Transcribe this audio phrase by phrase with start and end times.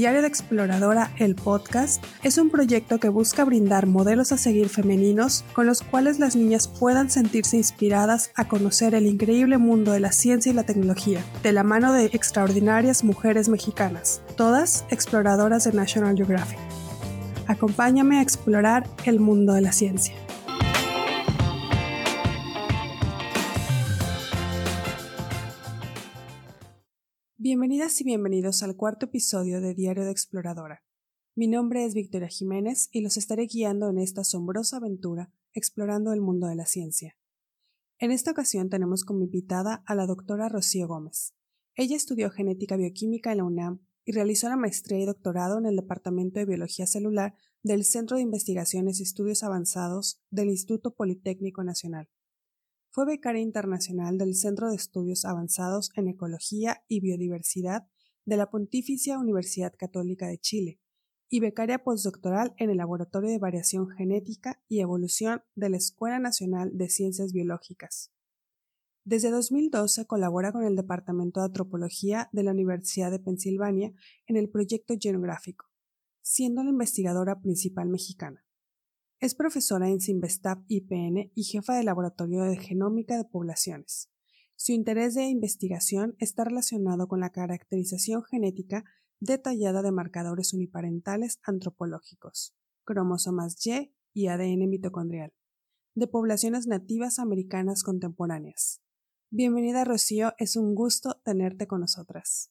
[0.00, 5.44] Diario de Exploradora, el podcast, es un proyecto que busca brindar modelos a seguir femeninos
[5.52, 10.10] con los cuales las niñas puedan sentirse inspiradas a conocer el increíble mundo de la
[10.12, 16.16] ciencia y la tecnología, de la mano de extraordinarias mujeres mexicanas, todas exploradoras de National
[16.16, 16.58] Geographic.
[17.46, 20.14] Acompáñame a explorar el mundo de la ciencia.
[27.52, 30.84] Bienvenidas y bienvenidos al cuarto episodio de Diario de Exploradora.
[31.34, 36.20] Mi nombre es Victoria Jiménez y los estaré guiando en esta asombrosa aventura explorando el
[36.20, 37.16] mundo de la ciencia.
[37.98, 41.34] En esta ocasión tenemos como invitada a la doctora Rocío Gómez.
[41.74, 45.74] Ella estudió genética bioquímica en la UNAM y realizó la maestría y doctorado en el
[45.74, 52.08] Departamento de Biología Celular del Centro de Investigaciones y Estudios Avanzados del Instituto Politécnico Nacional.
[52.92, 57.86] Fue becaria internacional del Centro de Estudios Avanzados en Ecología y Biodiversidad
[58.24, 60.80] de la Pontificia Universidad Católica de Chile
[61.28, 66.76] y becaria postdoctoral en el Laboratorio de Variación Genética y Evolución de la Escuela Nacional
[66.76, 68.10] de Ciencias Biológicas.
[69.04, 73.92] Desde 2012 colabora con el Departamento de Antropología de la Universidad de Pensilvania
[74.26, 75.66] en el proyecto genográfico,
[76.22, 78.44] siendo la investigadora principal mexicana.
[79.20, 84.10] Es profesora en Simvestab IPN y jefa de laboratorio de genómica de poblaciones.
[84.56, 88.82] Su interés de investigación está relacionado con la caracterización genética
[89.20, 95.34] detallada de marcadores uniparentales antropológicos, cromosomas Y y ADN mitocondrial,
[95.94, 98.82] de poblaciones nativas americanas contemporáneas.
[99.28, 102.50] Bienvenida Rocío, es un gusto tenerte con nosotras.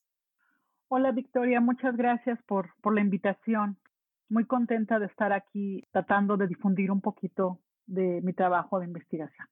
[0.87, 3.79] Hola Victoria, muchas gracias por, por la invitación
[4.29, 9.47] muy contenta de estar aquí tratando de difundir un poquito de mi trabajo de investigación.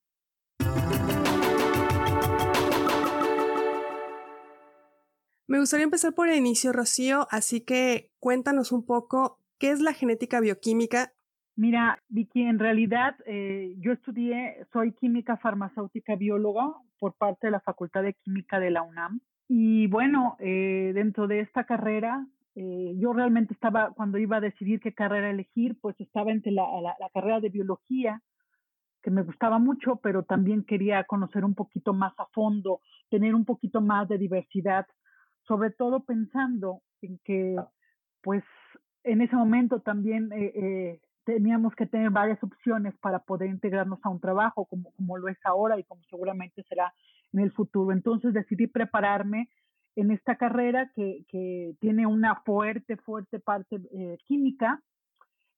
[5.50, 9.94] Me gustaría empezar por el inicio, Rocío, así que cuéntanos un poco qué es la
[9.94, 11.14] genética bioquímica.
[11.56, 17.62] Mira, Vicky, en realidad eh, yo estudié, soy química farmacéutica bióloga por parte de la
[17.62, 19.22] Facultad de Química de la UNAM.
[19.48, 22.28] Y bueno, eh, dentro de esta carrera
[22.60, 26.64] eh, yo realmente estaba, cuando iba a decidir qué carrera elegir, pues estaba entre la,
[26.82, 28.24] la, carrera de biología,
[29.04, 32.82] que me gustaba mucho, pero también quería conocer un poquito más a fondo,
[33.12, 34.88] tener un poquito más de diversidad,
[35.44, 37.58] sobre todo pensando en que,
[38.24, 38.44] pues,
[39.04, 44.10] en ese momento también eh, eh, teníamos que tener varias opciones para poder integrarnos a
[44.10, 46.92] un trabajo, como, como lo es ahora y como seguramente será
[47.34, 47.92] en el futuro.
[47.92, 49.48] Entonces decidí prepararme
[49.98, 54.80] en esta carrera que, que tiene una fuerte, fuerte parte eh, química.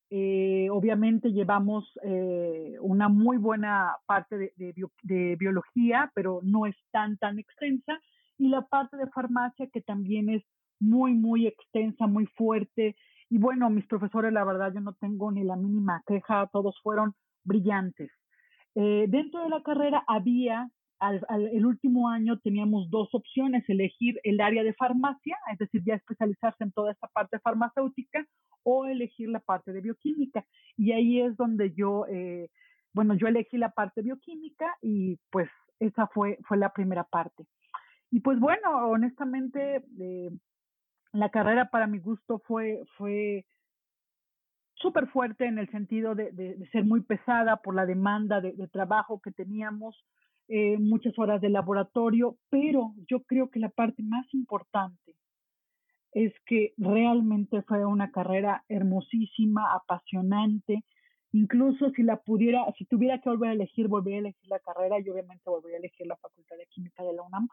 [0.10, 4.74] Eh, obviamente llevamos eh, una muy buena parte de,
[5.04, 8.00] de, biología, pero no es tan, tan extensa.
[8.38, 10.44] Y la parte de farmacia que también es
[10.80, 12.96] muy, muy extensa, muy fuerte.
[13.30, 17.14] Y bueno, mis profesores, la verdad, yo no tengo ni la mínima queja, todos fueron
[17.44, 18.10] brillantes.
[18.74, 20.70] dentro de la carrera había
[21.00, 21.24] al,
[21.54, 26.64] el último año teníamos dos opciones, elegir el área de farmacia, es decir, ya especializarse
[26.64, 28.26] en toda esta parte farmacéutica,
[28.64, 30.46] o elegir la parte de bioquímica.
[30.78, 32.50] Y ahí es donde yo, eh,
[32.94, 35.50] bueno, yo elegí la parte bioquímica y pues
[35.80, 37.46] esa fue, fue la primera parte.
[38.12, 40.30] Y pues bueno, honestamente, eh,
[41.14, 43.46] la carrera para mi gusto fue, fue
[44.76, 48.68] súper fuerte en el sentido de, de, ser muy pesada por la demanda de, de
[48.68, 50.04] trabajo que teníamos,
[50.50, 55.16] eh, muchas horas de laboratorio, pero yo creo que la parte más importante
[56.12, 60.84] es que realmente fue una carrera hermosísima, apasionante.
[61.32, 65.00] Incluso si la pudiera, si tuviera que volver a elegir, volvería a elegir la carrera
[65.00, 67.48] y obviamente volvería a elegir la Facultad de Química de la UNAM,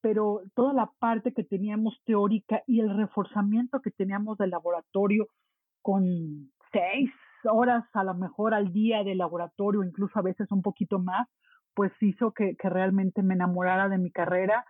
[0.00, 5.26] pero toda la parte que teníamos teórica y el reforzamiento que teníamos del laboratorio
[5.82, 7.10] con seis
[7.44, 11.26] horas a lo mejor al día de laboratorio, incluso a veces un poquito más,
[11.78, 14.66] pues hizo que, realmente me enamorara de mi carrera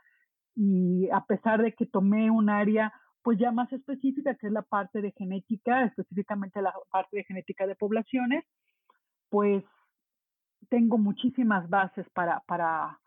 [0.55, 4.61] y a pesar de que tomé un área pues ya más específica, que es la
[4.61, 8.45] parte de genética, específicamente la parte de genética de poblaciones,
[9.31, 9.65] pues
[10.69, 13.01] tengo muchísimas bases para, para,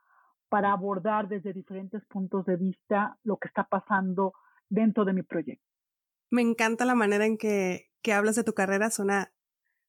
[0.50, 4.34] para abordar desde diferentes puntos de vista lo que está pasando
[4.68, 5.64] dentro de mi proyecto.
[6.32, 9.32] Me encanta la manera en que, que hablas de tu carrera, suena,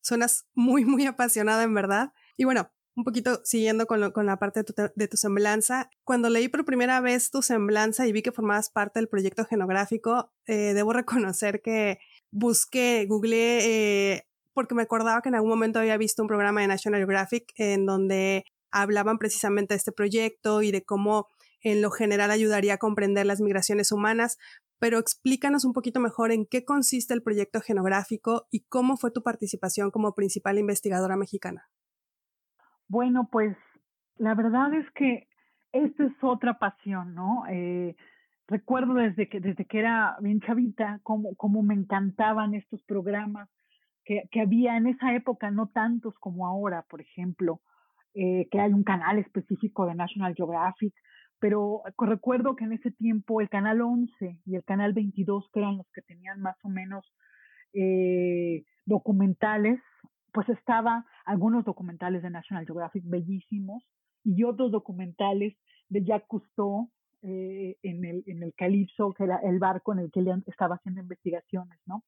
[0.02, 2.12] suenas muy, muy apasionada en verdad.
[2.36, 6.64] Y bueno, un poquito siguiendo con, con la parte de tu, semblanza, cuando leí por
[6.64, 11.62] primera vez tu semblanza y vi que formabas parte del proyecto genográfico, eh, debo reconocer
[11.62, 11.98] que
[12.30, 16.66] busqué, googleé, eh, porque me acordaba que en algún momento había visto un programa de
[16.66, 21.28] National Geographic en donde hablaban precisamente de este proyecto y de cómo
[21.62, 24.38] en lo general ayudaría a comprender las migraciones humanas,
[24.78, 29.22] pero explícanos un poquito mejor en qué consiste el proyecto genográfico y cómo fue tu
[29.22, 31.70] participación como principal investigadora mexicana.
[32.92, 33.56] Bueno, pues
[34.18, 35.26] la verdad es que
[35.72, 37.44] esta es otra pasión, ¿no?
[37.48, 37.96] Eh,
[38.46, 43.48] recuerdo desde que, desde que era bien chavita cómo, cómo me encantaban estos programas
[44.04, 47.62] que, que, había en esa época, no tantos como ahora, por ejemplo,
[48.12, 50.92] eh, que hay un canal específico de National Geographic,
[51.38, 55.78] pero recuerdo que en ese tiempo el canal 11 y el canal 22, que eran
[55.78, 57.10] los que tenían más o menos
[57.72, 59.80] eh, documentales,
[60.32, 63.84] pues estaban algunos documentales de National Geographic bellísimos
[64.24, 65.56] y otros documentales
[65.88, 66.90] de Jacques Cousteau
[67.22, 70.76] eh, en, el, en el Calypso, que era el barco en el que él estaba
[70.76, 72.02] haciendo investigaciones, ¿no?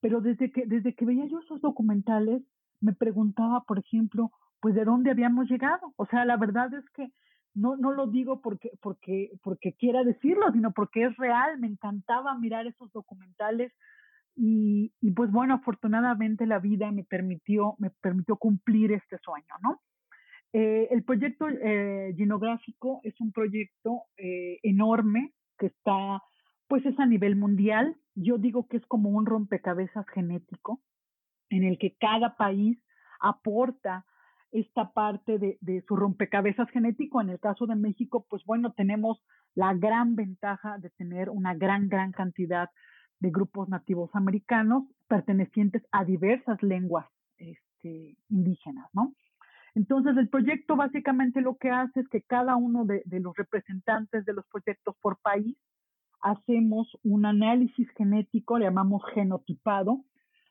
[0.00, 2.42] Pero desde que, desde que veía yo esos documentales,
[2.80, 4.30] me preguntaba, por ejemplo,
[4.60, 5.92] pues de dónde habíamos llegado.
[5.96, 7.10] O sea, la verdad es que
[7.54, 11.58] no, no lo digo porque, porque, porque quiera decirlo, sino porque es real.
[11.58, 13.72] Me encantaba mirar esos documentales
[14.38, 19.80] y, pues bueno, afortunadamente la vida me permitió, me permitió cumplir este sueño, ¿no?
[20.52, 26.22] Eh, el proyecto eh, genográfico es un proyecto eh, enorme que está,
[26.68, 27.96] pues es a nivel mundial.
[28.14, 30.82] Yo digo que es como un rompecabezas genético
[31.48, 32.78] en el que cada país
[33.20, 34.04] aporta
[34.52, 37.20] esta parte de, de, su rompecabezas genético.
[37.20, 39.22] En el caso de México, pues bueno, tenemos
[39.54, 46.04] la gran ventaja de tener una gran, gran cantidad de grupos nativos americanos pertenecientes a
[46.04, 47.06] diversas lenguas
[47.38, 49.14] este, indígenas, ¿no?
[49.74, 54.32] Entonces, el proyecto básicamente lo que hace es que cada uno de, los representantes de
[54.32, 55.54] los proyectos por país
[56.22, 60.02] hacemos un análisis genético, le llamamos genotipado,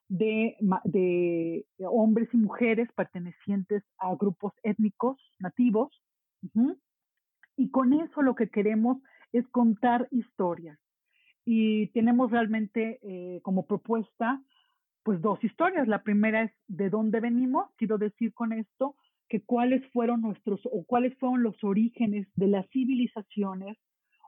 [0.08, 5.90] de, de hombres y mujeres pertenecientes a grupos étnicos nativos.
[7.58, 9.00] Y con eso lo que queremos
[9.34, 10.78] es contar historias.
[11.46, 14.42] Y tenemos realmente eh, como propuesta,
[15.04, 15.88] pues dos historias.
[15.88, 18.96] La primera es de dónde venimos, quiero decir con esto,
[19.30, 23.78] que cuáles fueron nuestros o cuáles fueron los orígenes de las civilizaciones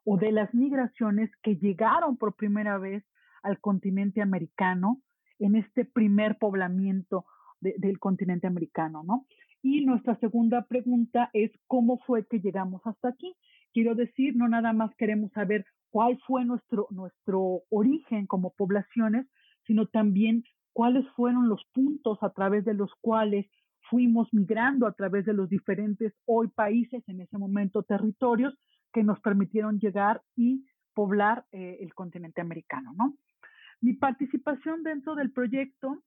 [0.06, 3.04] o de las migraciones que llegaron por primera vez
[3.44, 5.02] al continente americano
[5.40, 7.26] en este primer poblamiento
[7.60, 9.26] del continente americano, ¿no?
[9.62, 13.36] Y nuestra segunda pregunta es cómo fue que llegamos hasta aquí.
[13.78, 19.28] Quiero decir, no nada más queremos saber cuál fue nuestro, nuestro origen como poblaciones,
[19.68, 20.44] sino también
[20.74, 23.46] cuáles fueron los puntos a través de los cuales
[23.82, 28.58] fuimos migrando a través de los diferentes hoy países, en ese momento territorios,
[28.92, 30.66] que nos permitieron llegar y
[30.96, 33.16] poblar eh, el continente americano, ¿no?
[33.80, 36.02] Mi participación dentro del proyecto,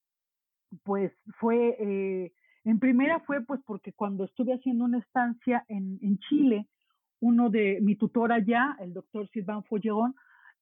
[0.83, 2.33] pues fue, eh,
[2.65, 6.67] en primera fue pues porque cuando estuve haciendo una estancia en, en Chile,
[7.21, 10.15] uno de mi tutor allá, el doctor Silván Follegón,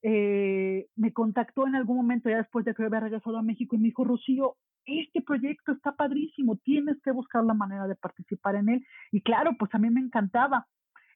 [0.03, 3.79] eh, me contactó en algún momento, ya después de que había regresado a México, y
[3.79, 8.69] me dijo, Rocío, este proyecto está padrísimo, tienes que buscar la manera de participar en
[8.71, 8.87] él.
[9.13, 10.67] Y claro, pues a mí me encantaba.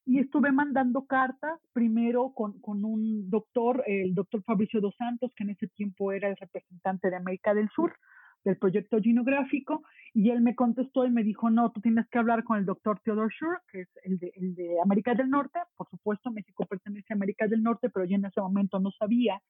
[0.04, 5.44] Y estuve mandando cartas, primero con, con un doctor, el doctor Fabricio Dos Santos, que
[5.44, 7.94] en ese tiempo era el representante de América del Sur
[8.44, 9.82] del proyecto genográfico,
[10.14, 13.00] y él me contestó y me dijo, no, tú tienes que hablar con el doctor
[13.00, 17.12] Theodore Schur, que es el de, el de América del Norte, por supuesto, México pertenece
[17.12, 19.40] a América del Norte, pero yo en ese momento no sabía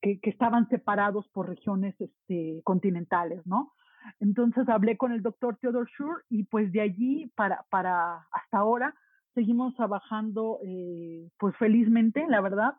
[0.00, 3.72] que, estaban separados por regiones este, continentales, ¿no?
[4.20, 8.94] Entonces hablé con el doctor Theodore Schur y pues de allí para, para hasta ahora
[9.34, 12.74] seguimos trabajando eh, pues felizmente, la verdad,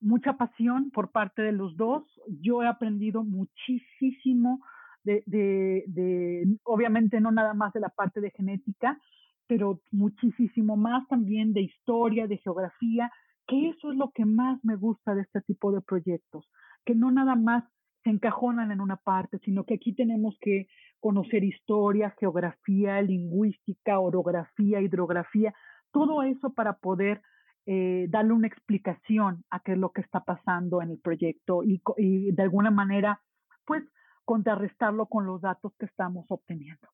[0.00, 2.04] mucha pasión por parte de los dos.
[2.40, 4.60] Yo he aprendido muchísimo
[5.06, 9.00] de, de, de, obviamente no nada más de la parte de genética,
[9.46, 13.10] pero muchísimo más también de historia, de geografía,
[13.46, 16.50] que eso es lo que más me gusta de este tipo de proyectos,
[16.84, 17.62] que no nada más
[18.02, 20.66] se encajonan en una parte, sino que aquí tenemos que
[20.98, 25.54] conocer historia, geografía, lingüística, orografía, hidrografía,
[25.92, 27.22] todo eso para poder
[27.66, 31.80] eh, darle una explicación a qué es lo que está pasando en el proyecto y,
[31.96, 33.20] y de alguna manera,
[33.64, 33.84] pues,
[34.26, 36.86] contrarrestarlo con los datos que estamos obteniendo.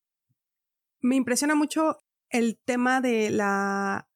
[1.01, 1.99] Me impresiona mucho
[2.31, 4.09] el tema de la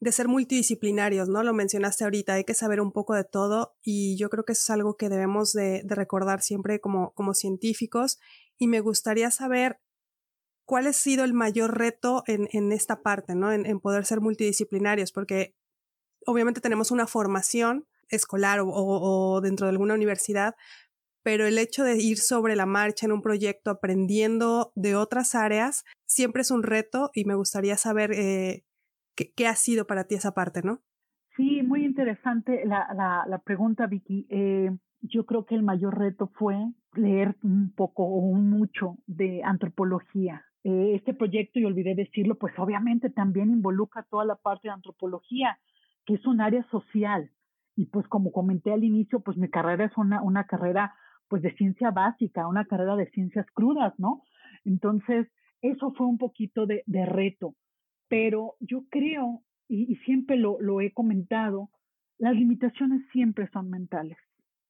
[0.00, 1.42] de ser multidisciplinarios, ¿no?
[1.42, 4.70] Lo mencionaste ahorita, hay que saber un poco de todo y yo creo que es
[4.70, 8.18] algo que debemos de, recordar siempre como, como científicos
[8.58, 9.80] y me gustaría saber
[10.66, 13.50] cuál ha sido el mayor reto en, en esta parte, ¿no?
[13.52, 15.54] En, poder ser multidisciplinarios, porque
[16.26, 20.54] obviamente tenemos una formación escolar o, dentro de alguna universidad,
[21.24, 25.84] pero el hecho de ir sobre la marcha en un proyecto aprendiendo de otras áreas
[26.06, 28.64] siempre es un reto y me gustaría saber eh,
[29.14, 30.80] ¿Qué, ha sido para ti esa parte, no?
[31.36, 34.26] Sí, muy interesante la, la, la pregunta, Vicky.
[34.30, 36.56] Eh, yo creo que el mayor reto fue
[36.94, 40.44] leer un poco o un mucho de antropología.
[40.64, 45.58] Eh, este proyecto, y olvidé decirlo, pues obviamente también involucra toda la parte de antropología,
[46.06, 47.30] que es un área social.
[47.76, 50.94] Y pues como comenté al inicio, pues mi carrera es una, una carrera
[51.34, 54.22] pues de ciencia básica, una carrera de ciencias crudas, ¿no?
[54.64, 55.26] Entonces,
[55.62, 57.56] eso fue un poquito de, de reto.
[58.06, 61.70] Pero yo creo, y, siempre lo, lo he comentado,
[62.18, 64.16] las limitaciones siempre son mentales.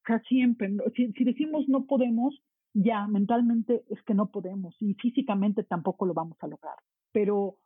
[0.01, 2.33] O sea, siempre, si, decimos no podemos,
[2.73, 6.77] ya mentalmente es que no podemos y físicamente tampoco lo vamos a lograr.
[7.11, 7.57] Pero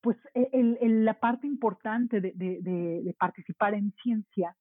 [0.00, 0.48] pues e,
[0.82, 4.56] la parte importante de, de, de, de, participar en ciencia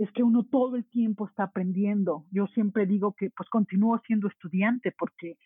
[0.00, 2.24] es que uno todo el tiempo está aprendiendo.
[2.30, 5.36] Yo siempre digo que pues continúo siendo estudiante porque,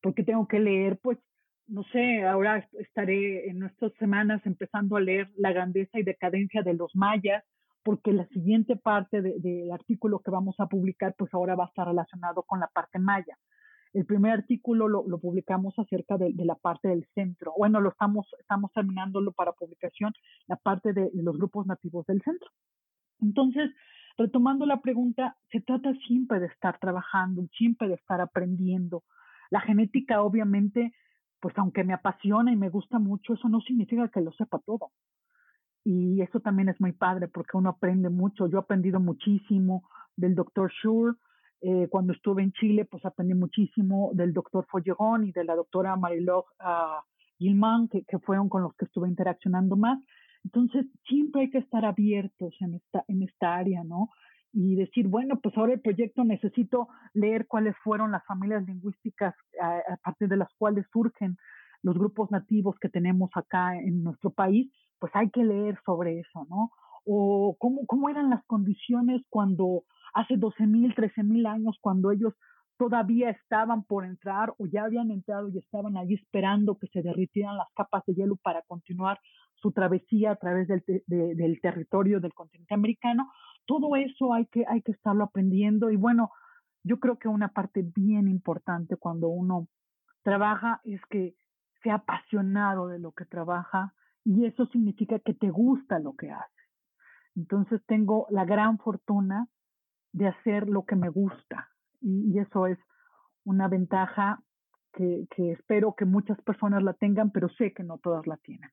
[0.00, 1.18] porque tengo que leer, pues,
[1.66, 6.72] no sé, ahora estaré en nuestras semanas empezando a leer La grandeza y decadencia de
[6.72, 7.44] los mayas,
[7.82, 11.68] porque la siguiente parte del de, artículo que vamos a publicar, pues ahora va a
[11.68, 13.36] estar relacionado con la parte maya.
[13.92, 17.52] El primer artículo lo, lo publicamos acerca de, de, la parte del centro.
[17.58, 20.14] Bueno, lo estamos, estamos terminándolo para publicación,
[20.46, 22.48] la parte de, de los grupos nativos del centro.
[23.20, 23.70] Entonces,
[24.18, 29.04] retomando la pregunta, se trata siempre de estar trabajando, siempre de estar aprendiendo.
[29.50, 30.92] La genética, obviamente,
[31.40, 34.90] pues aunque me apasiona y me gusta mucho, eso no significa que lo sepa todo.
[35.84, 38.48] Y eso también es muy padre porque uno aprende mucho.
[38.48, 41.16] Yo he aprendido muchísimo del doctor Schur.
[41.60, 45.96] Eh, cuando estuve en Chile, pues aprendí muchísimo del doctor Follegón y de la doctora
[45.96, 47.00] Mariló uh,
[47.38, 49.98] Gilman, que, que fueron con los que estuve interaccionando más.
[50.44, 54.10] Entonces, siempre hay que estar abiertos en esta, en esta área, ¿no?
[54.52, 59.78] Y decir, bueno, pues ahora el proyecto necesito leer cuáles fueron las familias lingüísticas a,
[59.92, 61.36] a partir de las cuales surgen
[61.82, 66.46] los grupos nativos que tenemos acá en nuestro país, pues hay que leer sobre eso,
[66.48, 66.70] ¿no?
[67.04, 72.34] O cómo, cómo eran las condiciones cuando hace 12 mil, 13 mil años, cuando ellos
[72.78, 77.56] todavía estaban por entrar o ya habían entrado y estaban allí esperando que se derritieran
[77.56, 79.20] las capas de hielo para continuar
[79.56, 83.30] su travesía a través del, de, del territorio del continente americano.
[83.66, 86.30] Todo eso hay que, hay que estarlo aprendiendo y bueno,
[86.84, 89.66] yo creo que una parte bien importante cuando uno
[90.22, 91.34] trabaja es que
[91.82, 93.92] sea apasionado de lo que trabaja
[94.24, 96.68] y eso significa que te gusta lo que haces.
[97.34, 99.48] Entonces tengo la gran fortuna
[100.12, 101.68] de hacer lo que me gusta
[102.00, 102.78] y, eso es
[103.44, 104.42] una ventaja
[104.92, 108.70] que, que, espero que muchas personas la tengan, pero sé que no todas la tienen.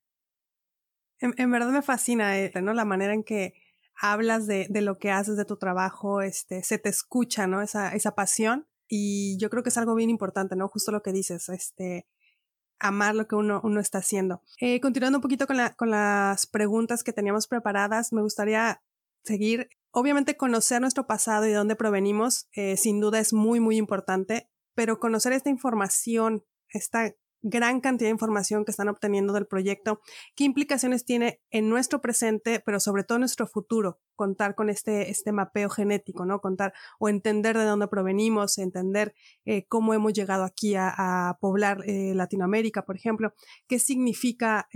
[1.20, 2.74] En, en verdad me fascina, eh, ¿no?
[2.74, 3.54] La manera en que
[3.96, 7.62] hablas de, de, lo que haces, de tu trabajo, este, se te escucha, ¿no?
[7.62, 8.68] Esa, esa pasión.
[8.88, 10.68] Y yo creo que es algo bien importante, ¿no?
[10.68, 12.08] Justo lo que dices, este,
[12.80, 14.42] amar lo que uno, uno está haciendo.
[14.60, 18.82] Eh, continuando un poquito con, la, con las preguntas que teníamos preparadas, me gustaría
[19.24, 19.70] seguir.
[19.98, 24.50] Obviamente conocer nuestro pasado y de dónde provenimos, eh, sin duda es muy, muy importante,
[24.74, 30.02] pero conocer esta información, esta gran cantidad de información que están obteniendo del proyecto,
[30.36, 35.12] qué implicaciones tiene en nuestro presente, pero sobre todo en nuestro futuro, contar con este,
[35.12, 36.42] este mapeo genético, ¿no?
[36.42, 42.14] Contar o entender de dónde provenimos, entender eh, cómo hemos llegado aquí a, poblar eh,
[42.14, 43.32] Latinoamérica, por ejemplo,
[43.66, 44.68] qué significa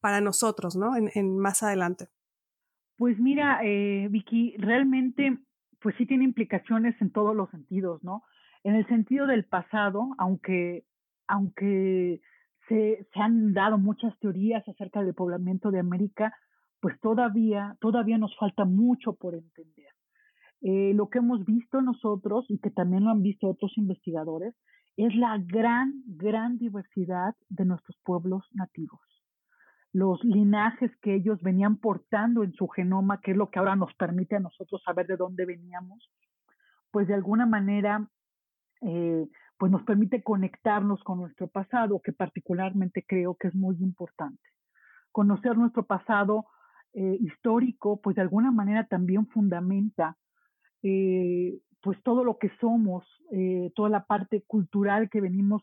[0.00, 0.92] para nosotros, ¿no?
[0.96, 2.08] En, más adelante.
[3.00, 5.38] Pues mira, eh, Vicky, realmente,
[5.80, 8.24] pues sí tiene implicaciones en todos los sentidos, ¿no?
[8.62, 10.84] En el sentido del pasado, aunque
[11.26, 12.20] aunque
[12.68, 16.34] se, se han dado muchas teorías acerca del poblamiento de América,
[16.82, 19.94] pues todavía, todavía nos falta mucho por entender.
[20.60, 24.54] Eh, lo que hemos visto nosotros y que también lo han visto otros investigadores
[24.98, 29.00] es la gran, gran diversidad de nuestros pueblos nativos.
[29.92, 33.92] Los linajes que ellos venían portando en su genoma, que es lo que ahora nos
[33.94, 36.10] permite a nosotros saber de dónde veníamos,
[36.90, 38.08] pues de alguna manera
[38.82, 39.28] eh,
[39.58, 44.40] pues nos permite conectarnos con nuestro pasado, que particularmente creo que es muy importante.
[45.12, 46.46] Conocer nuestro pasado
[46.94, 50.16] eh, histórico, pues de alguna manera también fundamenta
[50.82, 53.06] eh, pues todo lo que somos,
[53.74, 55.62] toda la parte cultural que venimos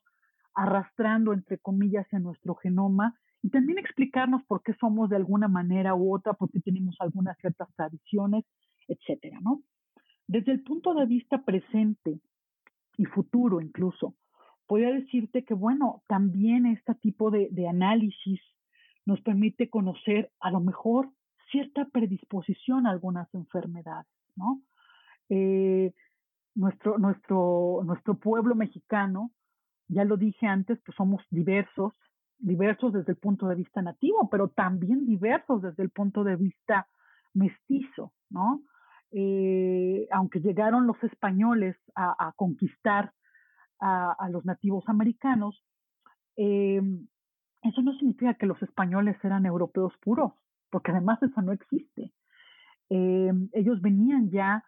[0.55, 3.15] arrastrando, entre comillas, en nuestro genoma,
[3.47, 7.37] y también explicarnos por qué somos de alguna manera u otra, por qué tenemos algunas
[7.37, 8.43] ciertas tradiciones,
[8.89, 9.61] etcétera, ¿no?
[10.27, 12.19] Desde el punto de vista presente,
[12.97, 14.15] y futuro incluso.
[14.65, 18.41] Podría decirte que, bueno, también este tipo de, análisis
[19.05, 21.09] nos permite conocer a lo mejor
[21.51, 24.61] cierta predisposición a algunas enfermedades, ¿no?
[25.29, 25.93] Eh,
[26.55, 29.31] nuestro, nuestro, nuestro pueblo mexicano,
[29.87, 31.93] ya lo dije antes, pues somos diversos,
[32.39, 36.87] diversos desde el punto de vista nativo, pero también diversos desde el punto de vista
[37.33, 38.61] mestizo, ¿no?
[39.11, 43.13] Eh, aunque llegaron los españoles a, conquistar
[43.79, 45.63] a, los nativos americanos,
[46.35, 46.81] eh,
[47.63, 50.33] eso no significa que los españoles eran europeos puros,
[50.69, 52.11] porque además eso no existe.
[52.89, 54.63] Eh, ellos venían ya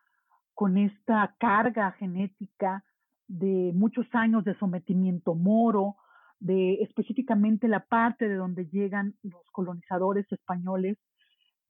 [0.54, 2.84] con esta carga genética
[3.28, 5.96] de muchos años de sometimiento moro,
[6.40, 10.98] de específicamente la parte de donde llegan los colonizadores españoles,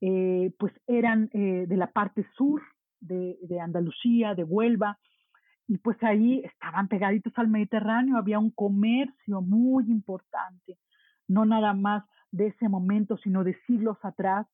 [0.00, 2.62] eh, pues eran eh, de la parte sur
[3.00, 4.98] de, de, Andalucía, de Huelva,
[5.66, 10.78] y pues ahí estaban pegaditos al Mediterráneo, había un comercio muy importante,
[11.28, 14.46] no nada más de ese momento, sino de siglos atrás,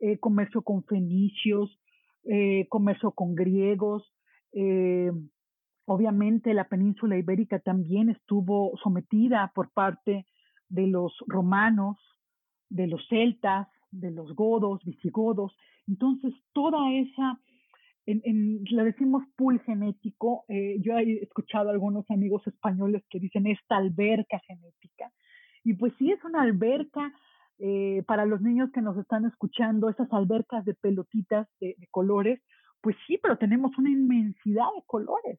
[0.00, 1.78] eh, comercio con fenicios,
[2.70, 4.10] comercio con griegos,
[5.86, 10.26] Obviamente la península ibérica también estuvo sometida por parte
[10.68, 11.98] de los romanos,
[12.70, 15.54] de los celtas, de los godos, visigodos.
[15.86, 17.38] Entonces, toda esa,
[18.06, 23.46] en, en, decimos pool genético, eh, yo he escuchado a algunos amigos españoles que dicen
[23.46, 25.12] esta alberca genética.
[25.64, 27.12] Y pues sí, es una alberca
[27.58, 32.40] eh, para los niños que nos están escuchando, esas albercas de pelotitas de colores,
[32.80, 35.38] pues sí, pero tenemos una inmensidad de colores.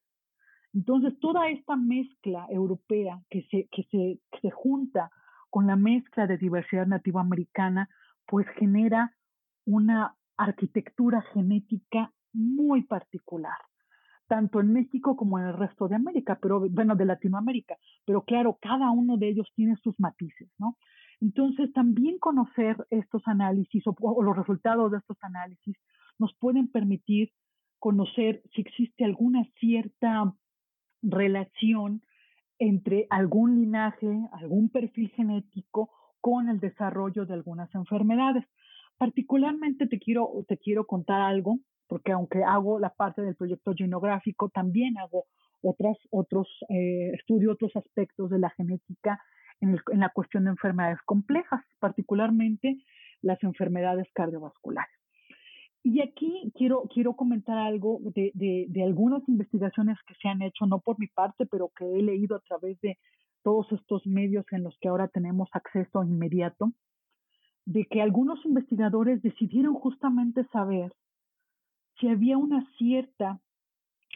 [0.75, 5.09] Entonces, toda esta mezcla europea que se, que se, se junta
[5.49, 7.87] con la mezcla de diversidad nativa americana,
[8.27, 9.15] pues genera
[9.65, 13.57] una arquitectura genética muy particular,
[14.27, 18.57] tanto en México como en el resto de América, pero bueno, de Latinoamérica, pero claro,
[18.61, 20.77] cada uno de ellos tiene sus matices, ¿no?
[21.21, 25.77] Entonces, también conocer estos análisis o, o los resultados de estos análisis
[26.19, 27.31] nos pueden permitir
[27.79, 30.33] conocer si existe alguna cierta
[31.09, 32.01] relación
[32.59, 35.89] entre algún linaje, algún perfil genético
[36.21, 38.45] con el desarrollo de algunas enfermedades.
[38.97, 44.49] Particularmente te quiero, te quiero contar algo, porque aunque hago la parte del proyecto genográfico,
[44.49, 45.25] también hago
[45.61, 49.19] otras, otros, eh, estudio otros aspectos de la genética
[49.59, 52.77] en, en la cuestión de enfermedades complejas, particularmente
[53.21, 55.04] las enfermedades cardiovasculares.
[55.87, 60.79] Y aquí quiero, quiero comentar algo de, de, algunas investigaciones que se han hecho, no
[60.79, 62.97] por mi parte, pero que he leído a través de
[63.43, 66.71] todos estos medios en los que ahora tenemos acceso inmediato,
[67.65, 70.91] de que algunos investigadores decidieron justamente saber
[71.99, 73.39] si había una cierta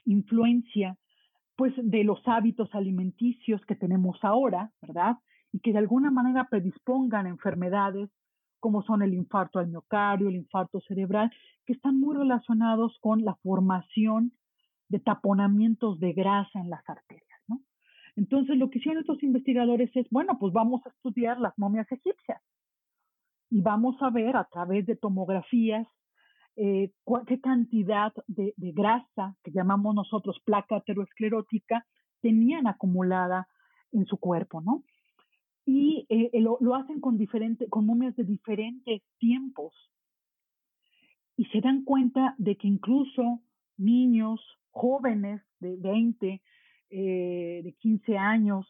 [0.05, 0.97] influencia
[1.55, 5.17] pues de los hábitos alimenticios que tenemos ahora, ¿verdad?
[5.51, 8.10] Y que de alguna manera predispongan enfermedades
[8.59, 11.31] como son el infarto al miocardio, el infarto cerebral,
[11.65, 14.33] que están muy relacionados con la formación
[14.89, 17.39] de taponamientos de grasa en las arterias.
[17.47, 17.61] ¿no?
[18.15, 22.41] Entonces, lo que hicieron estos investigadores es, bueno, pues vamos a estudiar las momias egipcias
[23.49, 25.87] y vamos a ver a través de tomografías
[26.55, 26.91] eh,
[27.27, 31.85] qué cantidad de, de, grasa, que llamamos nosotros placa aterosclerótica,
[32.21, 33.47] tenían acumulada
[33.91, 34.83] en su cuerpo, ¿no?
[35.69, 39.71] Y eh, eh, lo, lo, hacen con, diferente, con momias de diferentes tiempos.
[41.38, 43.41] Y se dan cuenta de que incluso
[43.77, 46.41] niños, jóvenes de 20,
[46.89, 48.65] eh, de 15 años,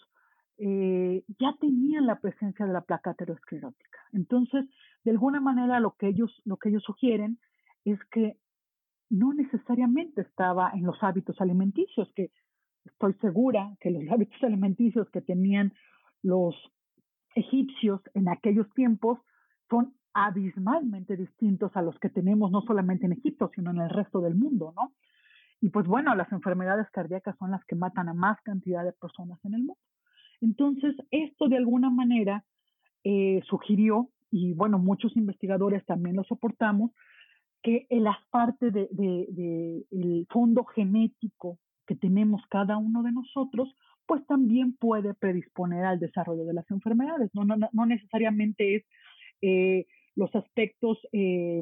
[0.58, 4.00] eh, ya tenían la presencia de la placa aterosclerótica.
[4.12, 4.66] Entonces,
[5.06, 7.40] de alguna manera lo que ellos, lo que ellos sugieren
[7.86, 8.36] es que
[9.10, 12.32] no necesariamente estaba en los hábitos alimenticios, que
[12.84, 15.72] estoy segura que los hábitos alimenticios que tenían
[16.24, 16.56] los
[17.40, 19.20] egipcios en aquellos tiempos
[19.70, 24.22] son abismalmente distintos a los que tenemos no solamente en Egipto, sino en el resto
[24.22, 24.94] del mundo, ¿no?
[25.62, 29.40] Y pues bueno, las enfermedades cardíacas son las que matan a más cantidad de personas
[29.44, 29.78] en el mundo.
[30.42, 32.46] Entonces, esto de alguna manera
[33.04, 36.92] eh, sugirió, y bueno, muchos investigadores también lo soportamos,
[37.62, 43.76] que en las partes del de, de, fondo genético que tenemos cada uno de nosotros
[44.10, 47.30] pues también puede predisponer al desarrollo de las enfermedades.
[47.36, 48.86] No, no, no necesariamente es
[49.44, 51.62] eh, los aspectos eh,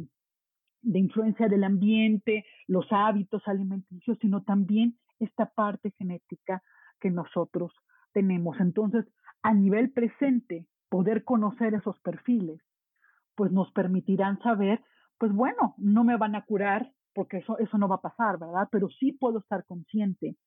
[0.82, 6.64] de influencia del ambiente, los hábitos alimenticios, sino también esta parte genética
[7.02, 7.74] que nosotros
[8.14, 8.58] tenemos.
[8.62, 9.04] Entonces,
[9.42, 12.62] a nivel presente, poder conocer esos perfiles,
[13.36, 14.80] pues nos permitirán saber,
[15.18, 18.70] pues bueno, no me van a curar porque eso, eso no va a pasar, ¿verdad?
[18.72, 20.38] Pero sí puedo estar consciente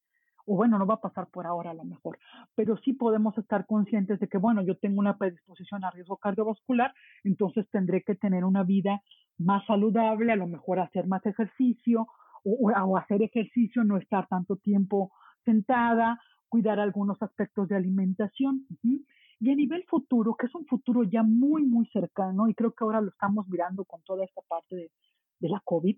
[0.50, 2.18] o bueno, no va a pasar por ahora a lo mejor,
[2.56, 6.92] pero sí podemos estar conscientes de que, bueno, yo tengo una predisposición a riesgo cardiovascular,
[7.22, 9.00] entonces tendré que tener una vida
[9.38, 12.08] más saludable, a lo mejor hacer más ejercicio
[12.42, 15.12] o, hacer ejercicio, no estar tanto tiempo
[15.44, 18.66] sentada, cuidar algunos aspectos de alimentación.
[18.82, 22.82] Y a nivel futuro, que es un futuro ya muy, muy cercano, y creo que
[22.82, 24.90] ahora lo estamos mirando con toda esta parte
[25.38, 25.96] de la COVID,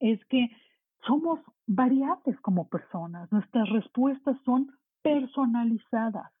[0.00, 0.48] es que
[1.04, 4.70] somos variables como personas, nuestras respuestas son
[5.02, 6.32] personalizadas.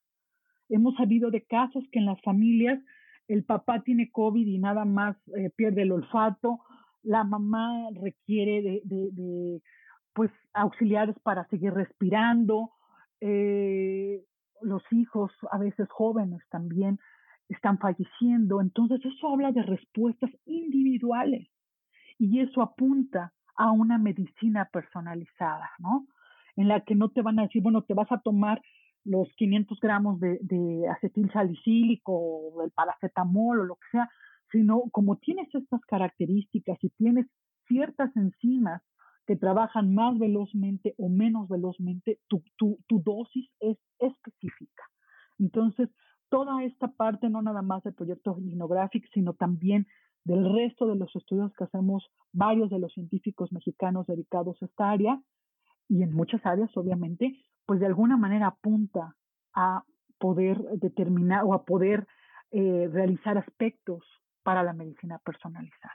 [0.68, 2.80] Hemos sabido de casos que en las familias
[3.28, 6.60] el papá tiene COVID y nada más eh, pierde el olfato,
[7.02, 9.62] la mamá requiere de,
[10.12, 12.72] pues auxiliares para seguir respirando,
[13.20, 14.24] eh,
[14.62, 16.98] los hijos, a veces jóvenes también,
[17.48, 18.60] están falleciendo.
[18.60, 21.48] Entonces eso habla de respuestas individuales
[22.18, 26.06] y eso apunta a una medicina personalizada, ¿no?
[26.56, 28.60] En la que no te van a decir, bueno, te vas a tomar
[29.04, 34.10] los 500 gramos de, acetil salicílico o el paracetamol o lo que sea,
[34.50, 37.26] sino como tienes estas características y tienes
[37.66, 38.82] ciertas enzimas
[39.26, 44.84] que trabajan más velozmente o menos velozmente, tu, tu, tu dosis es específica.
[45.38, 45.88] Entonces,
[46.28, 49.86] toda esta parte, no nada más del proyecto Linographic, sino también
[50.26, 54.90] del resto de los estudios que hacemos varios de los científicos mexicanos dedicados a esta
[54.90, 55.22] área
[55.88, 57.32] y en muchas áreas, obviamente,
[57.64, 59.14] pues de alguna manera apunta
[59.54, 59.84] a
[60.18, 62.08] poder determinar o a poder
[62.50, 64.02] eh, realizar aspectos
[64.42, 65.94] para la medicina personalizada.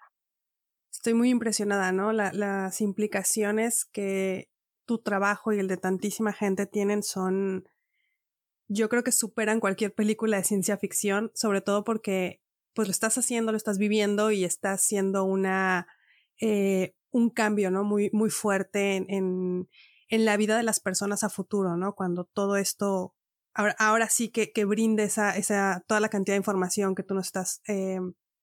[0.89, 2.13] Estoy muy impresionada, ¿no?
[2.13, 4.49] las implicaciones que
[4.85, 7.65] tu trabajo y el de tantísima gente tienen son,
[8.67, 12.40] yo creo que superan cualquier película de ciencia ficción, sobre todo porque
[12.73, 15.87] pues lo estás haciendo, lo estás viviendo y estás haciendo una,
[16.39, 17.83] eh, un cambio, ¿no?
[17.83, 19.69] Muy, muy fuerte en,
[20.09, 21.93] en, la vida de las personas a futuro, ¿no?
[21.93, 23.15] Cuando todo esto,
[23.53, 27.13] ahora, ahora sí que, que brinde esa, esa, toda la cantidad de información que tú
[27.13, 27.99] nos estás eh,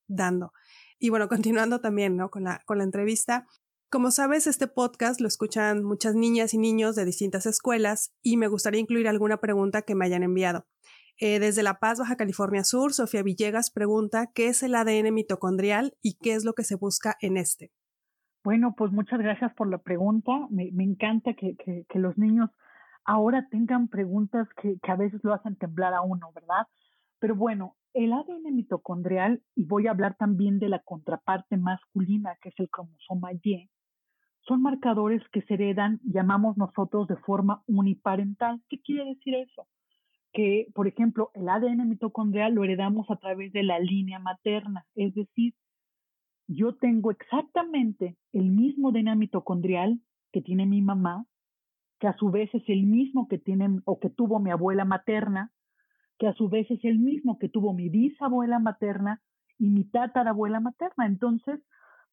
[0.06, 0.52] dando.
[0.98, 2.30] Y bueno, continuando también, ¿no?
[2.30, 3.46] Con la, con la entrevista.
[3.90, 8.46] Como sabes, este podcast lo escuchan muchas niñas y niños de distintas escuelas y me
[8.46, 10.66] gustaría incluir alguna pregunta que me hayan enviado.
[11.20, 15.94] Eh, desde La Paz, Baja California Sur, Sofía Villegas pregunta qué es el ADN mitocondrial
[16.00, 17.72] y qué es lo que se busca en este.
[18.44, 20.30] Bueno, pues muchas gracias por la pregunta.
[20.48, 22.50] Me, encanta que, los niños
[23.04, 26.68] ahora tengan preguntas que, a veces lo hacen temblar a uno, ¿verdad?
[27.18, 32.50] Pero bueno, el ADN mitocondrial, y voy a hablar también de la contraparte masculina, que
[32.50, 33.68] es el cromosoma Y,
[34.46, 38.62] son marcadores que se heredan, llamamos nosotros, de forma uniparental.
[38.68, 39.66] ¿Qué quiere decir eso?
[40.32, 45.14] Que, por ejemplo, el ADN mitocondrial lo heredamos a través de la línea materna, es
[45.14, 45.54] decir,
[46.46, 50.00] yo tengo exactamente el mismo DNA mitocondrial
[50.32, 51.26] que tiene mi mamá,
[52.00, 55.52] que a su vez es el mismo que tiene o que tuvo mi abuela materna,
[56.18, 59.20] que a su vez es el mismo que tuvo mi bisabuela materna
[59.58, 61.06] y mi tatarabuela materna.
[61.06, 61.60] Entonces,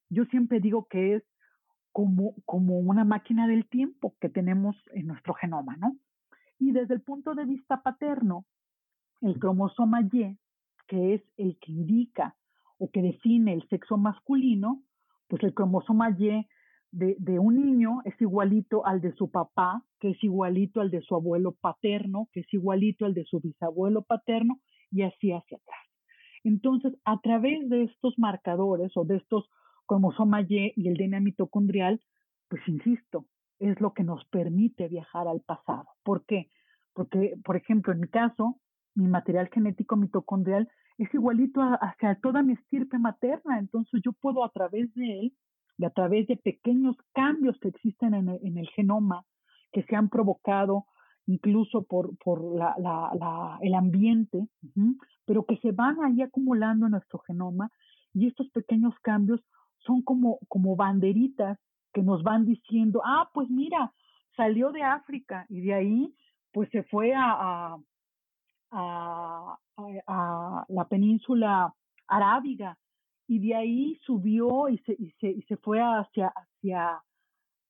[0.10, 1.24] yo siempre digo que es
[1.92, 5.96] como, como una máquina del tiempo que tenemos en nuestro genoma, ¿no?
[6.60, 8.46] Y desde el punto de vista paterno,
[9.22, 10.38] el cromosoma Y,
[10.88, 12.36] que es el que indica
[12.78, 14.84] o que define el sexo masculino,
[15.28, 16.48] pues el cromosoma Y
[16.92, 21.02] de, de, un niño es igualito al de su papá, que es igualito al de
[21.02, 24.60] su abuelo paterno, que es igualito al de su bisabuelo paterno,
[24.92, 25.80] y así hacia atrás.
[26.44, 29.50] Entonces, a través de estos marcadores o de estos
[29.88, 32.00] cromosoma Y y el DNA mitocondrial,
[32.50, 33.26] pues insisto,
[33.60, 35.88] es lo que nos permite viajar al pasado.
[36.04, 36.50] ¿Por qué?
[36.94, 38.60] Porque, por ejemplo, en mi caso,
[38.96, 44.44] mi material genético mitocondrial es igualito a, hacia toda mi estirpe materna, entonces yo puedo
[44.44, 45.34] a través de él,
[45.78, 49.26] y a través de pequeños cambios que existen en el, genoma,
[49.72, 50.86] que se han provocado
[51.28, 54.48] incluso por, por la, la, el ambiente,
[55.26, 57.72] pero que se van ahí acumulando en nuestro genoma,
[58.14, 59.42] y estos pequeños cambios
[59.80, 61.60] son como, como banderitas
[61.96, 63.94] que nos van diciendo, ah, pues mira,
[64.36, 66.14] salió de África y de ahí
[66.52, 67.78] pues se fue a,
[68.72, 69.58] a,
[70.06, 71.74] a, la península
[72.08, 72.78] arábiga
[73.28, 77.02] y de ahí subió y se, y se, y se fue hacia, hacia,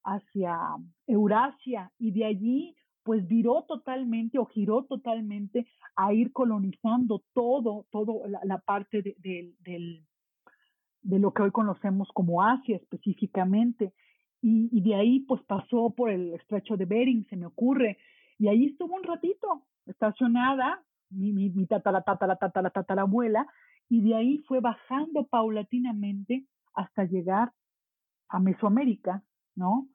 [0.02, 0.58] hacia
[1.06, 8.22] Eurasia y de allí pues viró totalmente o giró totalmente a ir colonizando todo, todo
[8.26, 9.14] la, parte de,
[9.60, 10.02] de,
[11.02, 13.92] de lo que hoy conocemos como Asia específicamente
[14.48, 17.98] y, de ahí pues pasó por el estrecho de Bering, se me ocurre,
[18.38, 23.46] y ahí estuvo un ratito estacionada mi, mi, mi tatara, tatara, tatara, tatarabuela,
[23.88, 27.52] y de ahí fue bajando paulatinamente hasta llegar
[28.28, 29.22] a Mesoamérica,
[29.56, 29.88] ¿no?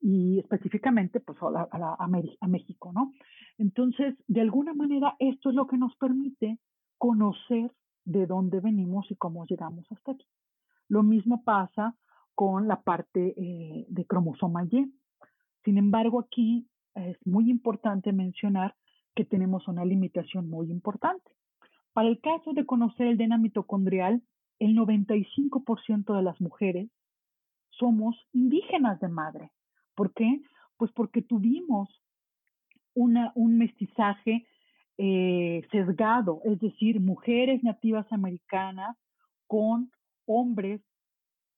[0.00, 1.96] Y específicamente, pues, a, a,
[2.40, 3.12] a, México, ¿no?
[3.58, 6.58] Entonces, de alguna manera, esto es lo que nos permite
[6.98, 7.72] conocer
[8.04, 10.26] de dónde venimos y cómo llegamos hasta aquí.
[10.88, 11.96] Lo mismo pasa
[12.36, 14.92] con la parte eh, de cromosoma Y.
[15.64, 18.76] Sin embargo, aquí es muy importante mencionar
[19.16, 21.32] que tenemos una limitación muy importante.
[21.92, 24.22] Para el caso de conocer el DNA mitocondrial,
[24.58, 26.90] el 95% de las mujeres
[27.70, 29.50] somos indígenas de madre.
[29.94, 30.42] ¿Por qué?
[30.76, 31.88] Pues porque tuvimos
[32.94, 34.46] un mestizaje
[34.98, 38.96] eh, sesgado, es decir, mujeres nativas americanas
[39.46, 39.90] con
[40.26, 40.80] hombres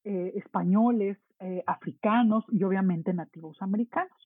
[0.09, 4.17] eh, españoles, eh, africanos y obviamente nativos americanos.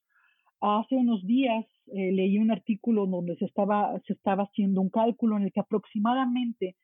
[0.61, 5.43] Hace unos días leí un artículo donde se estaba, se estaba haciendo un cálculo en
[5.43, 6.77] el que aproximadamente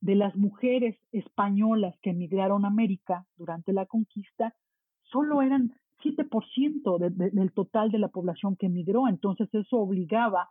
[0.00, 4.54] de las mujeres españolas que emigraron a América durante la conquista,
[5.02, 5.72] solo eran
[6.04, 9.08] 7% del total de la población que emigró.
[9.08, 10.50] Entonces eso obligaba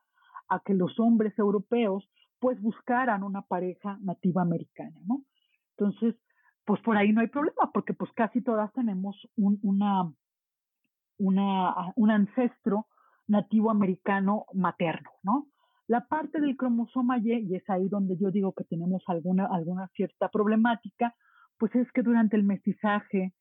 [0.50, 5.24] a que los hombres europeos pues buscaran una pareja nativa americana, ¿no?
[5.78, 6.16] Entonces,
[6.66, 10.12] pues por ahí no hay problema, porque pues casi todas tenemos un, una,
[11.18, 12.88] una, un ancestro
[13.28, 15.48] nativo americano materno, ¿no?
[15.88, 19.88] La parte del cromosoma Y, y es ahí donde yo digo que tenemos alguna, alguna
[19.90, 21.16] cierta problemática,
[21.58, 23.34] pues es que durante el mestizaje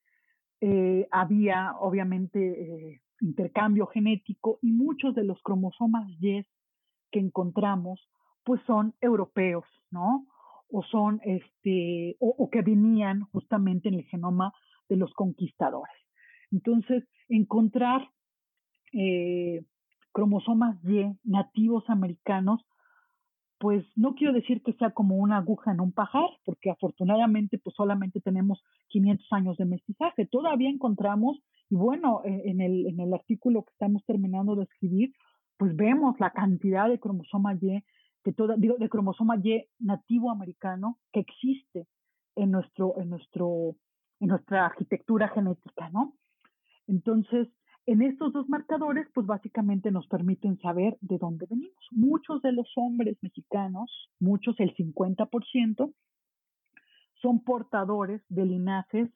[0.60, 6.46] eh, había obviamente eh, intercambio genético y muchos de los cromosomas Y
[7.10, 8.00] que encontramos
[8.44, 10.26] pues son europeos, ¿no?
[10.70, 14.52] O son este, o, que venían justamente en el genoma
[14.88, 15.94] de los conquistadores.
[16.50, 18.08] Entonces, encontrar
[18.92, 19.64] eh,
[20.12, 22.64] cromosomas Y nativos americanos,
[23.58, 27.74] pues no quiero decir que sea como una aguja en un pajar, porque afortunadamente pues
[27.76, 30.26] solamente tenemos 500 años de mestizaje.
[30.26, 31.38] Todavía encontramos,
[31.70, 35.12] y bueno, e, en el, en el artículo que estamos terminando de escribir,
[35.56, 37.82] pues vemos la cantidad de cromosoma Y,
[38.32, 41.86] digo, de cromosoma Y nativo americano que existe
[42.36, 43.76] en nuestro, en nuestro,
[44.20, 46.14] en nuestra arquitectura genética, ¿no?
[46.86, 47.48] Entonces,
[47.86, 51.86] en estos dos marcadores, pues básicamente nos permiten saber de dónde venimos.
[51.90, 55.92] Muchos de los hombres mexicanos, muchos, el 50%,
[57.20, 59.10] son portadores de linajes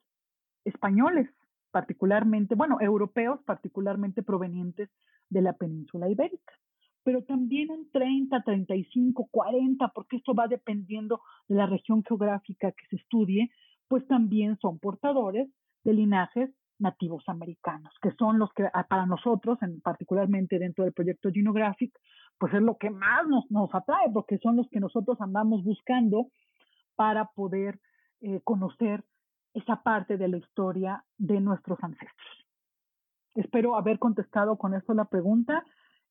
[0.65, 1.29] españoles,
[1.71, 4.89] particularmente, bueno, europeos, particularmente provenientes
[5.29, 6.53] de la península ibérica.
[7.03, 12.85] Pero también un 30, 35, 40, porque esto va dependiendo de la región geográfica que
[12.89, 13.49] se estudie,
[13.87, 15.49] pues también son portadores
[15.83, 20.93] de linajes nativos americanos, que son los que ah, para nosotros, en, particularmente dentro del
[20.93, 21.93] proyecto Genographic,
[22.37, 26.27] pues es lo que más nos, nos atrae, porque son los que nosotros andamos buscando
[26.95, 27.79] para poder
[28.21, 29.03] eh, conocer
[29.53, 32.45] esa parte de la historia de nuestros ancestros.
[33.35, 35.63] Espero haber contestado con esto la pregunta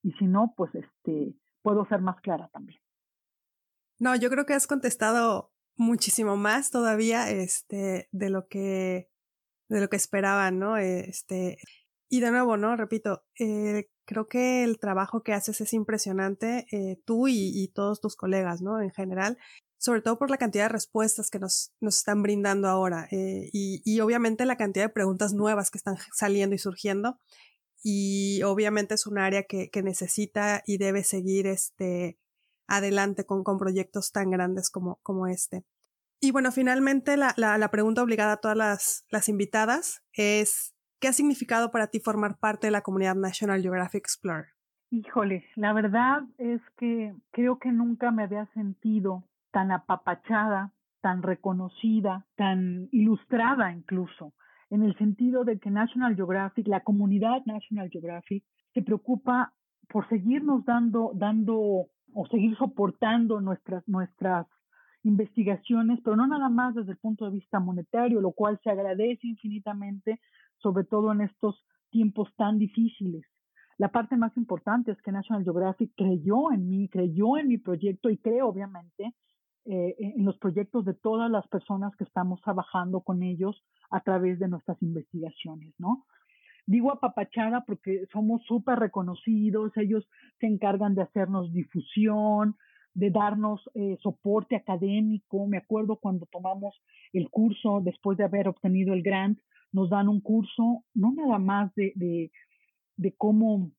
[0.08, 2.80] y si no, pues este, puedo ser más clara también.
[3.98, 9.10] No, yo creo que has contestado muchísimo más todavía este, de lo que
[9.68, 10.78] de lo que esperaban, ¿no?
[10.78, 11.58] Este,
[12.08, 12.74] y de nuevo, ¿no?
[12.74, 18.16] Repito, eh, creo que el trabajo que haces es impresionante, eh, tú y, todos tus
[18.16, 18.80] colegas, ¿no?
[18.80, 19.36] En general,
[19.76, 23.82] sobre todo por la cantidad de respuestas que nos, nos están brindando ahora eh, y,
[23.84, 27.18] y, obviamente la cantidad de preguntas nuevas que están saliendo y surgiendo.
[27.82, 32.18] Y obviamente es un área que, que necesita y debe seguir este,
[32.66, 35.64] adelante con, con proyectos tan grandes como, como este.
[36.20, 41.12] Y bueno, finalmente la, la, pregunta obligada a todas las, las, invitadas es, ¿qué ha
[41.12, 44.46] significado para ti formar parte de la comunidad National Geographic Explorer?
[44.90, 52.26] Híjole, la verdad es que creo que nunca me había sentido tan apapachada, tan reconocida,
[52.36, 54.32] tan ilustrada incluso,
[54.70, 59.52] en el sentido de que National Geographic, la comunidad National Geographic, se preocupa
[59.88, 64.46] por seguirnos dando, dando o seguir soportando nuestras, nuestras
[65.02, 69.26] investigaciones, pero no nada más desde el punto de vista monetario, lo cual se agradece
[69.26, 70.20] infinitamente,
[70.58, 73.24] sobre todo en estos tiempos tan difíciles.
[73.78, 78.10] La parte más importante es que National Geographic creyó en mí, creyó en mi proyecto
[78.10, 79.14] y cree obviamente
[79.70, 84.38] eh, en los proyectos de todas las personas que estamos trabajando con ellos a través
[84.38, 86.06] de nuestras investigaciones, ¿no?
[86.64, 90.08] Digo apapachada porque somos súper reconocidos, ellos
[90.40, 92.56] se encargan de hacernos difusión,
[92.94, 95.46] de darnos eh, soporte académico.
[95.46, 96.74] Me acuerdo cuando tomamos
[97.12, 99.38] el curso, después de haber obtenido el grant,
[99.70, 101.92] nos dan un curso, no nada más de,
[102.96, 103.70] de, cómo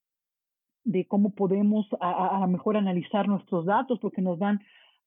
[0.84, 4.60] de cómo podemos a, a, mejor analizar nuestros datos, porque nos dan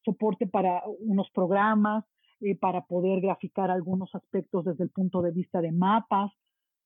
[0.04, 2.04] soporte para unos programas,
[2.40, 6.32] eh, para poder graficar algunos aspectos desde el punto de vista de mapas,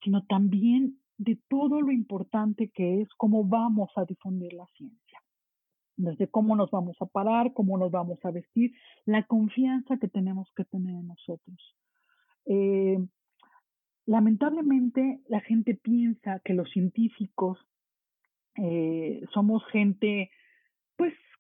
[0.02, 5.20] sino también de todo lo importante que es cómo vamos a difundir la ciencia
[5.96, 8.72] desde cómo nos vamos a parar, cómo nos vamos a vestir,
[9.04, 11.76] la confianza que tenemos que tener en nosotros.
[12.46, 12.98] Eh,
[14.04, 17.58] lamentablemente la gente piensa que los científicos
[18.56, 20.30] eh, somos gente,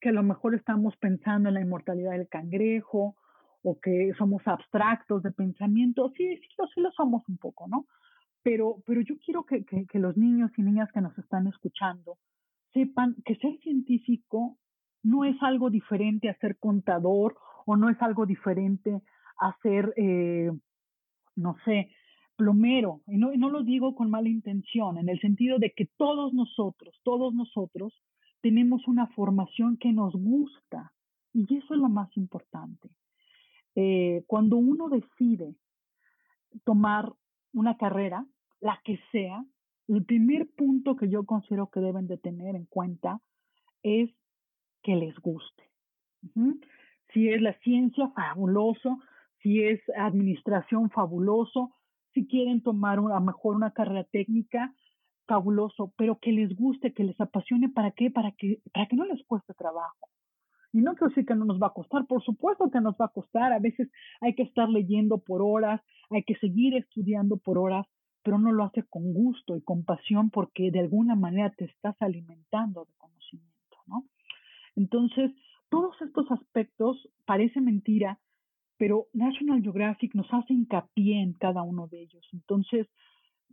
[0.06, 3.16] que a lo mejor estamos pensando en la inmortalidad del cangrejo
[3.64, 6.12] o que somos abstractos de pensamiento.
[6.16, 7.86] Sí, sí, sí lo somos un poco, ¿no?
[8.44, 12.18] Pero, pero yo quiero que, que, los niños y niñas que nos están escuchando
[12.72, 14.58] sepan que ser científico
[15.02, 19.02] no es algo diferente a ser contador o no es algo diferente
[19.40, 20.52] a ser, eh,
[21.34, 21.90] no sé,
[22.36, 23.00] plomero.
[23.08, 26.32] Y no, y no lo digo con mala intención, en el sentido de que todos
[26.32, 27.92] nosotros, todos nosotros
[28.46, 30.92] tenemos una formación que nos gusta.
[31.32, 32.88] Y eso es lo más importante.
[33.74, 35.56] Eh, cuando uno decide
[36.62, 37.12] tomar
[37.52, 38.24] una carrera,
[38.60, 39.44] la que sea,
[39.88, 43.20] el primer punto que yo considero que deben de tener en cuenta
[43.82, 44.10] es
[44.84, 45.64] que les guste.
[47.12, 49.00] Si es la ciencia, fabuloso.
[49.42, 51.72] Si es administración, fabuloso.
[52.14, 54.72] Si quieren tomar a lo mejor una carrera técnica,
[55.26, 58.10] fabuloso, pero que les guste, que les apasione, ¿para qué?
[58.10, 60.08] Para que, para que no les cueste trabajo.
[60.72, 63.06] Y no quiero decir que no nos va a costar, por supuesto que nos va
[63.06, 67.58] a costar, a veces hay que estar leyendo por horas, hay que seguir estudiando por
[67.58, 67.86] horas,
[68.22, 71.96] pero no lo hace con gusto y con pasión porque de alguna manera te estás
[72.00, 74.04] alimentando de conocimiento, ¿no?
[74.74, 75.30] Entonces,
[75.70, 78.18] todos estos aspectos parece mentira,
[78.76, 82.28] pero National Geographic nos hace hincapié en cada uno de ellos.
[82.32, 82.86] Entonces,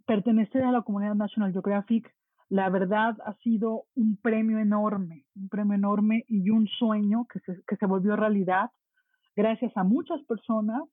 [0.06, 2.14] pertenecer a la comunidad National Geographic
[2.50, 7.64] la verdad ha sido un premio enorme, un premio enorme y un sueño que se,
[7.68, 8.70] que se volvió realidad
[9.36, 10.84] gracias a muchas personas,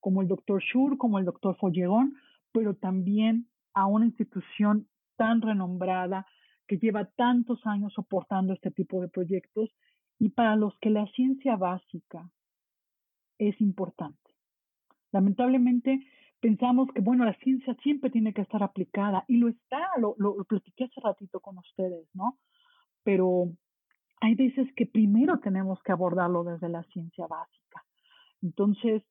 [0.00, 2.14] como el doctor Schur, como el doctor Follegón,
[2.52, 6.26] pero también a una institución tan renombrada
[6.66, 9.70] que lleva tantos años soportando este tipo de proyectos
[10.18, 12.30] y para los que la ciencia básica
[13.38, 14.18] es importante.
[15.12, 16.00] Lamentablemente,
[16.40, 20.44] pensamos que, bueno, la ciencia siempre tiene que estar aplicada y lo está, lo, lo,
[20.44, 22.38] platiqué hace ratito con ustedes, ¿no?
[23.02, 23.52] Pero
[24.20, 27.84] hay veces que primero tenemos que abordarlo desde la ciencia básica.
[28.42, 29.02] Entonces,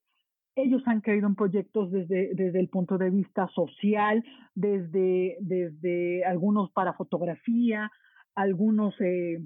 [0.55, 4.23] ellos han creído en proyectos desde, desde el punto de vista social,
[4.55, 7.91] desde, desde algunos para fotografía,
[8.35, 9.39] algunos eh,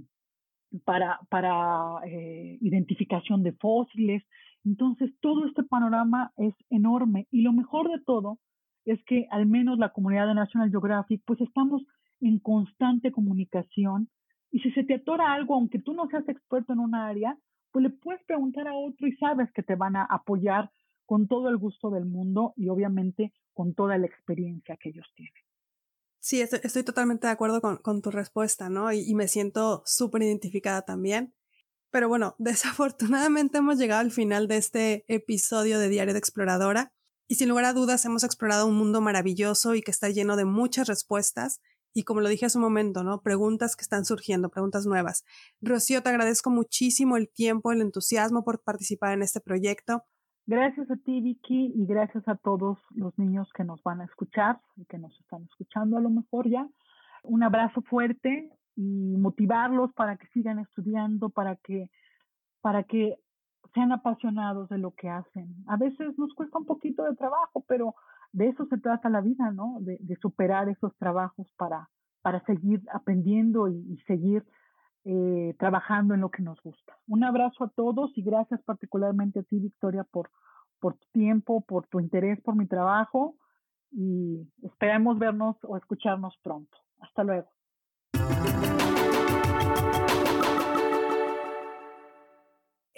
[0.86, 4.24] para, para eh, identificación de fósiles,
[4.64, 8.40] entonces, todo este panorama es enorme y lo mejor de todo
[8.86, 11.84] es que al menos la comunidad de National Geographic, pues estamos
[12.20, 14.10] en constante comunicación
[14.52, 17.38] y si se te atora algo, aunque tú no seas experto en un área,
[17.72, 20.70] pues le puedes preguntar a otro y sabes que te van a apoyar
[21.06, 25.34] con todo el gusto del mundo y obviamente con toda la experiencia que ellos tienen.
[26.20, 28.92] Sí, estoy, totalmente de acuerdo con, tu respuesta, ¿no?
[28.92, 31.34] y me siento súper identificada también.
[31.92, 36.92] Pero bueno, desafortunadamente hemos llegado al final de este episodio de Diario de Exploradora
[37.28, 40.46] y sin lugar a dudas hemos explorado un mundo maravilloso y que está lleno de
[40.46, 41.62] muchas respuestas
[41.94, 43.22] y como lo dije hace un momento, ¿no?
[43.22, 45.26] Preguntas que están surgiendo, preguntas nuevas.
[45.62, 50.04] Rocío, te agradezco muchísimo el tiempo, el entusiasmo por participar en este proyecto.
[50.46, 54.60] Gracias a ti, Vicky, y gracias a todos los niños que nos van a escuchar
[54.76, 56.68] y que nos están escuchando a lo mejor ya.
[57.24, 61.90] Un abrazo fuerte, y motivarlos para que sigan estudiando, para que,
[62.62, 63.18] para que
[63.74, 65.56] sean apasionados de lo que hacen.
[65.68, 67.96] A veces nos cuesta un poquito de trabajo, pero
[68.34, 69.78] de eso se trata la vida, ¿no?
[69.82, 71.90] De, superar esos trabajos para,
[72.22, 74.46] para seguir aprendiendo y, seguir
[75.04, 76.98] eh, trabajando en lo que nos gusta.
[77.08, 80.30] Un abrazo a todos y gracias particularmente a ti, Victoria, por,
[80.80, 83.36] por tu tiempo, por tu interés por mi trabajo
[83.92, 86.78] y esperamos vernos o escucharnos pronto.
[87.00, 87.50] Hasta luego.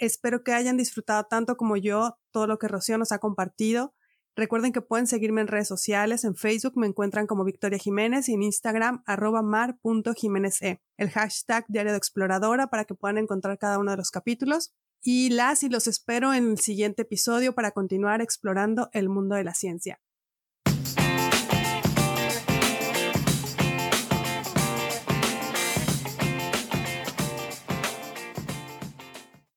[0.04, 3.94] Espero que hayan disfrutado tanto como yo todo lo que Rocío nos ha compartido.
[4.36, 8.34] Recuerden que pueden seguirme en redes sociales, en Facebook me encuentran como Victoria Jiménez y
[8.34, 13.92] en Instagram arroba mar.jiménez.e, el hashtag Diario de Exploradora para que puedan encontrar cada uno
[13.92, 14.74] de los capítulos.
[15.00, 19.44] Y las y los espero en el siguiente episodio para continuar explorando el mundo de
[19.44, 20.00] la ciencia.